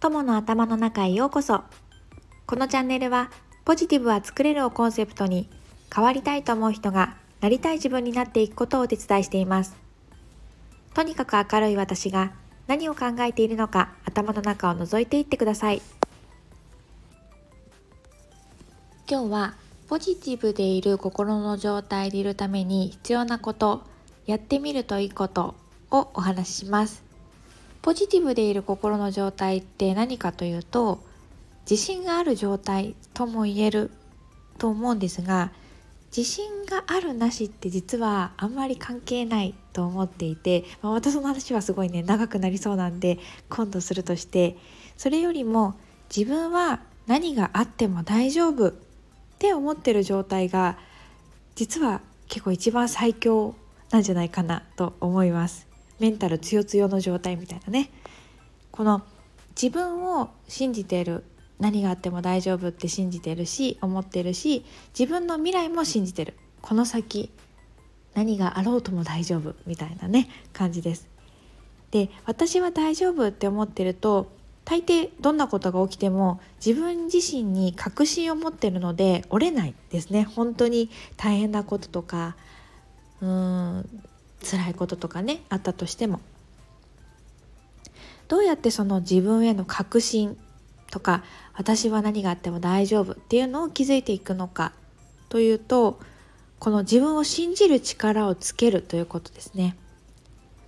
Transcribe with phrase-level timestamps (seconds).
[0.00, 1.62] 友の頭の中へようこそ。
[2.46, 3.30] このチャンネルは
[3.66, 5.46] ポジティブは作れるをコンセプトに
[5.94, 9.76] 変わりたいと思う人がなりたい自分になっていくことをお手伝いしています。
[10.94, 12.32] とにかく明るい私が
[12.66, 15.82] 何を考えているのか頭の中を覗いていってください。
[19.06, 19.54] 今日は
[19.86, 23.84] ポジティブでいる心の状態でいるために必要なこと
[24.24, 25.56] やってみるといいこと
[25.90, 27.09] をお話しします。
[27.82, 31.02] ポジティブでいる心の状態って何かというと
[31.68, 33.90] 自信がある状態とも言える
[34.58, 35.52] と思うんですが
[36.14, 44.56] 自信があるなしって実はあんまり関係ないと思っていて、まあ、私の話はすごいね長くなりそうなんで今度するとして
[44.96, 45.76] それよりも
[46.14, 48.72] 自分は何があっても大丈夫っ
[49.38, 50.76] て思ってる状態が
[51.54, 53.54] 実は結構一番最強
[53.90, 55.69] なんじゃないかなと思います。
[56.00, 57.90] メンタル強強の状態みたいなね。
[58.72, 59.02] この
[59.50, 61.24] 自分を信じている
[61.58, 64.64] 何があっても大丈夫って信じてるし思ってるし
[64.98, 66.34] 自分の未来も信じてる。
[66.62, 67.30] この先
[68.14, 71.08] 何があろうとも大丈夫みたいなね感じです。
[71.90, 74.30] で私は大丈夫って思ってると
[74.64, 80.24] 大抵どんなことが起きても自分自身に確信を持ってるので折れないですね。
[80.24, 82.36] 本当に大変なこととか
[83.20, 84.02] うーん
[84.42, 86.20] 辛いこととかねあったとしても。
[88.28, 90.38] どうやってその自分への確信
[90.92, 91.24] とか
[91.54, 94.72] 私は何があっても大丈夫っていうのを築いていくのか
[95.28, 95.98] というと
[96.60, 99.76] この自分を信じる力をつけるということですね。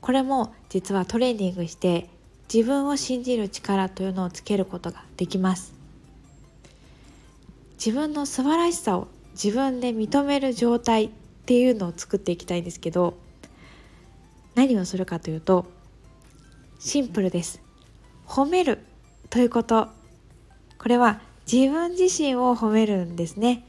[0.00, 2.08] これも実はトレーニングして
[2.52, 5.74] 自分を信じる力というのをつけることができます。
[7.78, 11.10] 自分の素晴らしさを自分で認める状態っ
[11.46, 13.18] ていうのを作っていきたいんですけど
[14.56, 15.66] 何をするかというと
[16.80, 17.62] シンプルです。
[18.26, 18.80] 褒める
[19.30, 19.88] ということ。
[20.78, 23.64] これは自分自身を褒めるんですね。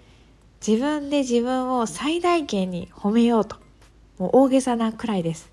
[0.65, 3.57] 自分で自分を最大限に褒めようと。
[4.17, 5.51] もう大げさなくらいです。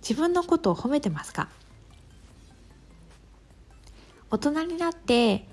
[0.00, 1.48] 自分のことを褒めてますか？
[4.30, 5.46] 大人になって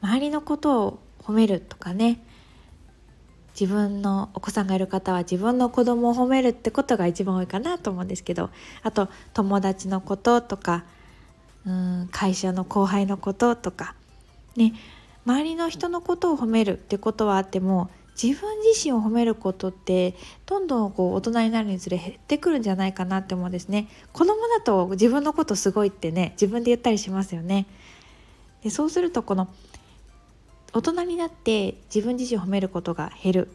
[0.00, 2.23] 周りのことを褒めるとかね。
[3.58, 8.50] 自分のお子さんがいる方は自分の子供を褒めるってことが一番多いかなと思うんですけど
[8.82, 10.84] あと友達のこととか
[11.66, 13.94] うん会社の後輩のこととか
[14.56, 14.74] ね
[15.24, 20.14] 周りの人のことを褒めるってことはあっても自分自身を褒めることって
[20.46, 23.88] どんどんこう大人になるにつれ減ってくるんじゃないかなって思うんですね。
[24.12, 27.66] 子供だと自分のことすごいってね自分で言ったりしますよね。
[28.62, 29.48] でそうするとこの
[30.74, 33.48] 大人になって自分自身褒めることが減る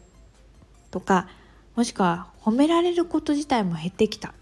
[0.90, 1.28] とか
[1.76, 4.32] もしくは褒められること自体も減ってきたっ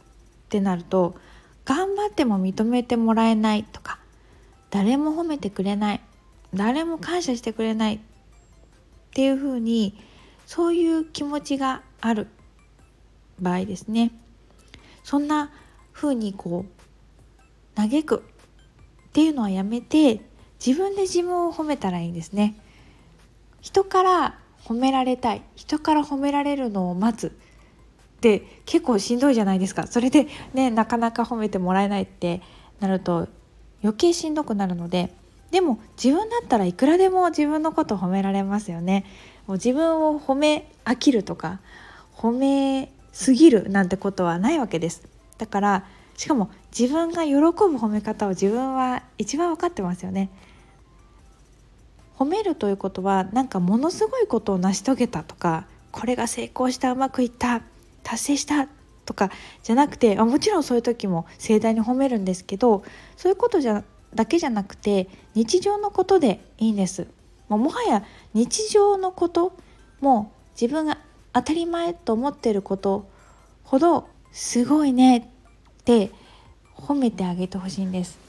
[0.48, 1.16] てなると
[1.64, 3.98] 頑張っても認めてもらえないとか
[4.70, 6.00] 誰も褒めてくれない
[6.54, 8.00] 誰も感謝してくれないっ
[9.12, 9.98] ていうふうに
[10.46, 12.28] そういう気持ちがある
[13.40, 14.12] 場合ですね
[15.02, 15.50] そんな
[15.90, 18.22] ふうにこう嘆く
[19.08, 20.20] っていうのはやめて
[20.64, 22.54] 自分で自分を褒めたらいいんですね。
[23.60, 25.42] 人から褒められたい。
[25.56, 27.36] 人から褒められるのを待つ。
[28.18, 29.86] って結構しんどいじゃないですか。
[29.86, 32.42] それでねなかなか褒めてもらえないって
[32.80, 33.28] なると
[33.82, 35.14] 余計しんどくなるので
[35.52, 39.04] でも自分だったらいくらでも自分のこと褒められますよね。
[39.46, 41.60] もう自分を褒め飽きるとか
[42.14, 45.06] 褒めすぎるなんてことはないわけです。
[45.38, 45.86] だから
[46.16, 47.46] しかも自分が喜ぶ
[47.76, 50.28] 褒め方を自分は一番分かってますよね。
[52.18, 57.62] 褒めるということはなんかものすごいことを成し遂げたとかこれが成功したうまくいった
[58.02, 58.68] 達成した
[59.04, 59.30] とか
[59.62, 62.82] じゃなくてもちろんそういう時も盛大に褒めるんですけど
[63.16, 63.84] そういうことじゃ
[64.14, 67.06] だけじゃなくて日常のことでいいんです。
[67.48, 68.04] ももはや
[68.34, 69.56] 日常のこと
[70.00, 70.98] も自分が
[71.32, 73.08] 当たり前と思ってること
[73.64, 75.22] ほどすごいねっ
[75.84, 76.10] て
[76.74, 78.27] 褒めてあげてほしいんです。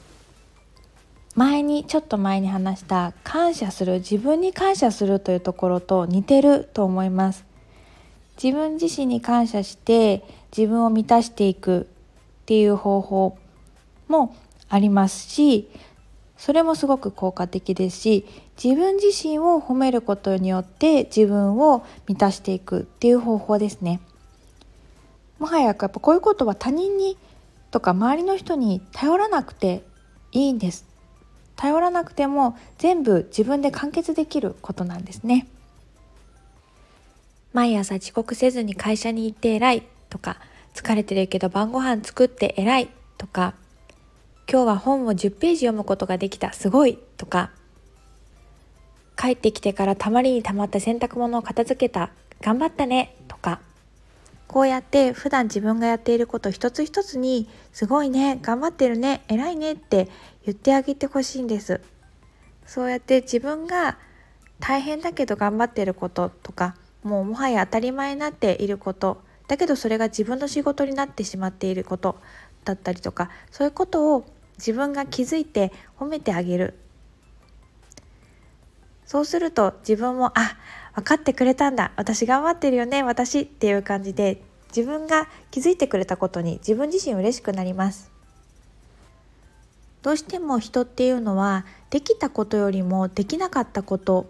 [1.36, 7.46] 前にちょっと前に話した感謝する自分に感謝するというところと似てると思います。
[8.42, 10.24] 自分自身に感謝して
[10.56, 11.86] 自分を満たしていくっ
[12.46, 13.38] ていう方法
[14.08, 14.36] も
[14.70, 15.70] ありますし
[16.38, 18.26] それもすごく効果的ですし
[18.62, 24.00] 自分自身を褒めることによって自分を満たしていくっていう方法ですね。
[25.38, 27.18] もはややっぱこういうことは他人に
[27.72, 29.84] とか周りの人に頼らなくて
[30.32, 30.89] いいんです。
[31.60, 35.46] 頼らなくても全部自分で完結できることなんですね。
[37.52, 40.38] 毎朝遅刻せずに会社に行って偉いとか
[40.74, 43.56] 疲れてるけど晩ご飯作って偉いとか
[44.50, 47.52] 今日は本を10ページ読むことができたすごいとか
[49.18, 52.12] 帰ってきてからたまりにたまった洗濯物を片付けた。
[52.42, 53.19] 頑張ったね。
[54.50, 60.10] こうやって普段自分がやっていること一つ一つにすごいね頑張ってるね偉いねって
[60.44, 61.82] 言ってあげてほしいんです。
[62.66, 64.00] そうやって自分が
[64.60, 72.20] 大変だけど頑張ってることとかもうもはや当たり前になっていることだけどそれが自分の仕事になってしまっていること
[72.66, 74.26] だったりとかそういうことを
[74.58, 76.74] 自分が気づいて褒めてあげる。
[79.06, 80.58] そうすると自分もあ
[81.00, 81.94] 分かってくれたんだ。
[81.96, 83.04] 私頑張ってるよね。
[83.04, 84.42] 私っていう感じで
[84.76, 88.12] 自分が気づいてくれたことに自分自身嬉しくなります。
[90.02, 94.30] どうしても人っていうのはできたことよりもできなかったこと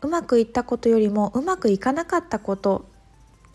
[0.00, 2.88] うまくいったことよりもうまくいかなかったこと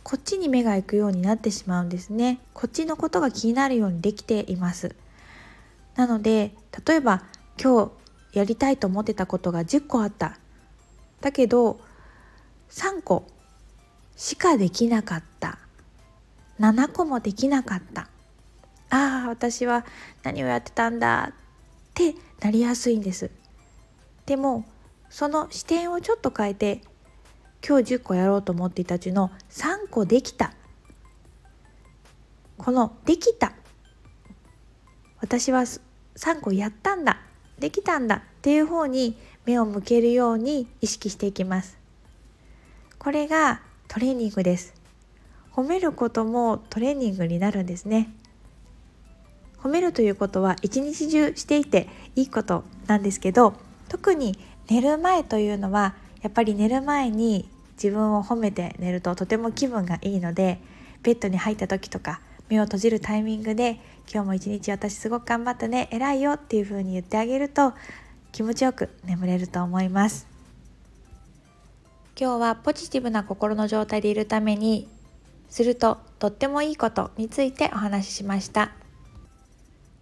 [0.03, 2.39] こっちに目が行くようになってしまうんですね。
[2.53, 4.93] こっちのことが気になるようにできています。
[5.95, 6.53] なので
[6.85, 7.23] 例えば
[7.61, 7.91] 今
[8.33, 10.37] 日やりたいと思ってたことが10個あった。
[11.21, 11.79] だけど
[12.75, 13.25] 3個
[14.18, 15.60] しかできなかった。
[16.60, 18.10] 7個もできなかった。
[18.89, 19.86] ああ私は
[20.24, 21.33] 何をやってたんだっ
[21.94, 23.31] てなりやすいんです。
[24.25, 24.66] でも
[25.10, 26.81] その視点をちょっと変えて
[27.66, 30.54] 今日10個やろうと思っていたうちの3個できた。
[32.57, 33.54] このできた。
[35.21, 37.21] 私は3個やったんだ。
[37.57, 41.84] できたんだっていう方に目を向けるように意識していきます。
[43.06, 44.74] これがトレーニングです。
[45.54, 48.10] 褒めることもトレーニングになるんですね。
[49.62, 53.54] 褒めるということは一日中していていいことなんですけど
[53.90, 54.40] 特に
[54.72, 55.94] 寝る前というのは
[56.24, 60.57] やっぱり寝る前に自分を褒めて寝るととても気分がいいので
[61.04, 63.80] ベッドに入った時とか目を閉じるタイミングで
[64.12, 67.74] 今日も一日私すごく頑張ったね偉いよっていう風に言ってあげると
[68.31, 70.34] 気持ちよく眠れると思います。
[72.17, 74.88] 今日はポジティブな心の状態でいるために
[75.50, 78.71] するととってもいいことについてお話ししました。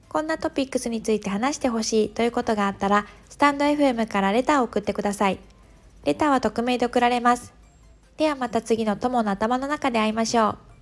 [0.10, 5.39] こんなトピックスについて話してほしいということがあったらスタンド FM からレターを送ってください。
[6.06, 7.51] レターは匿名で送られます。
[8.18, 10.73] ではまた次の友の頭の中で会いましょう。